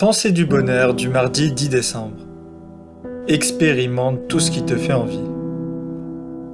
Pensée 0.00 0.32
du 0.32 0.46
bonheur 0.46 0.94
du 0.94 1.10
mardi 1.10 1.52
10 1.52 1.68
décembre. 1.68 2.16
Expérimente 3.28 4.28
tout 4.28 4.40
ce 4.40 4.50
qui 4.50 4.64
te 4.64 4.74
fait 4.74 4.94
envie. 4.94 5.20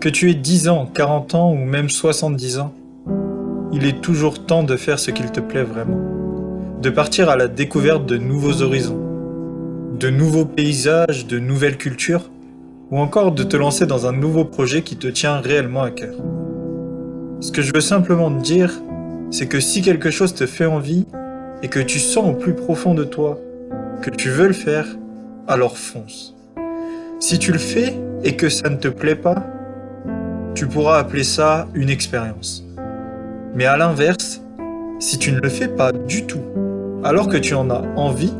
Que 0.00 0.08
tu 0.08 0.30
aies 0.30 0.34
10 0.34 0.68
ans, 0.68 0.88
40 0.94 1.34
ans 1.34 1.50
ou 1.50 1.56
même 1.56 1.90
70 1.90 2.60
ans, 2.60 2.72
il 3.72 3.84
est 3.84 4.00
toujours 4.00 4.46
temps 4.46 4.62
de 4.62 4.76
faire 4.76 5.00
ce 5.00 5.10
qu'il 5.10 5.32
te 5.32 5.40
plaît 5.40 5.64
vraiment. 5.64 5.98
De 6.80 6.88
partir 6.88 7.30
à 7.30 7.36
la 7.36 7.48
découverte 7.48 8.06
de 8.06 8.16
nouveaux 8.16 8.62
horizons, 8.62 9.02
de 9.98 10.08
nouveaux 10.08 10.46
paysages, 10.46 11.26
de 11.26 11.40
nouvelles 11.40 11.78
cultures, 11.78 12.30
ou 12.92 13.00
encore 13.00 13.32
de 13.32 13.42
te 13.42 13.56
lancer 13.56 13.86
dans 13.86 14.06
un 14.06 14.12
nouveau 14.12 14.44
projet 14.44 14.82
qui 14.82 14.94
te 14.94 15.08
tient 15.08 15.40
réellement 15.40 15.82
à 15.82 15.90
cœur. 15.90 16.14
Ce 17.40 17.50
que 17.50 17.60
je 17.60 17.72
veux 17.74 17.80
simplement 17.80 18.30
te 18.30 18.40
dire, 18.40 18.70
c'est 19.32 19.48
que 19.48 19.58
si 19.58 19.82
quelque 19.82 20.12
chose 20.12 20.32
te 20.32 20.46
fait 20.46 20.66
envie, 20.66 21.06
et 21.62 21.68
que 21.68 21.80
tu 21.80 21.98
sens 21.98 22.30
au 22.30 22.34
plus 22.34 22.54
profond 22.54 22.94
de 22.94 23.04
toi 23.04 23.38
que 24.02 24.10
tu 24.10 24.28
veux 24.30 24.48
le 24.48 24.52
faire, 24.52 24.86
alors 25.46 25.78
fonce. 25.78 26.34
Si 27.20 27.38
tu 27.38 27.52
le 27.52 27.58
fais 27.58 27.94
et 28.24 28.36
que 28.36 28.48
ça 28.48 28.68
ne 28.68 28.76
te 28.76 28.88
plaît 28.88 29.14
pas, 29.14 29.46
tu 30.54 30.66
pourras 30.66 30.98
appeler 30.98 31.24
ça 31.24 31.68
une 31.74 31.88
expérience. 31.88 32.64
Mais 33.54 33.64
à 33.64 33.76
l'inverse, 33.76 34.42
si 34.98 35.18
tu 35.18 35.32
ne 35.32 35.38
le 35.38 35.48
fais 35.48 35.68
pas 35.68 35.92
du 35.92 36.26
tout, 36.26 36.42
alors 37.04 37.28
que 37.28 37.36
tu 37.36 37.54
en 37.54 37.70
as 37.70 37.82
envie, 37.96 38.34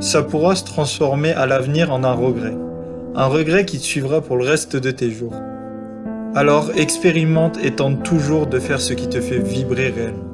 ça 0.00 0.22
pourra 0.22 0.54
se 0.54 0.64
transformer 0.64 1.32
à 1.32 1.46
l'avenir 1.46 1.92
en 1.92 2.04
un 2.04 2.12
regret. 2.12 2.56
Un 3.16 3.26
regret 3.26 3.64
qui 3.64 3.78
te 3.78 3.84
suivra 3.84 4.20
pour 4.20 4.36
le 4.36 4.44
reste 4.44 4.76
de 4.76 4.90
tes 4.90 5.10
jours. 5.10 5.34
Alors 6.34 6.70
expérimente 6.76 7.58
et 7.62 7.72
tente 7.72 8.02
toujours 8.02 8.46
de 8.46 8.58
faire 8.58 8.80
ce 8.80 8.92
qui 8.92 9.08
te 9.08 9.20
fait 9.20 9.38
vibrer 9.38 9.90
réellement. 9.90 10.33